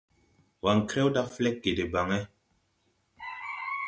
Waŋkrew 0.63 1.07
da 1.15 1.21
flɛgge 1.33 1.71
debaŋ. 1.77 2.09